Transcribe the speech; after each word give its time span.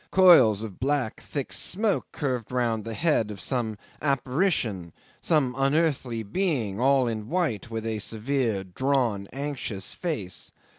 Coils 0.09 0.63
of 0.63 0.79
black 0.79 1.21
thick 1.21 1.53
smoke 1.53 2.07
curved 2.11 2.51
round 2.51 2.85
the 2.85 2.95
head 2.95 3.29
of 3.29 3.39
some 3.39 3.77
apparition, 4.01 4.93
some 5.21 5.53
unearthly 5.55 6.23
being, 6.23 6.79
all 6.79 7.07
in 7.07 7.29
white, 7.29 7.69
with 7.69 7.85
a 7.85 7.99
severe, 7.99 8.63
drawn, 8.63 9.27
anxious 9.31 9.93
face. 9.93 10.53